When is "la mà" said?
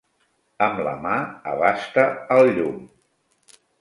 0.87-1.11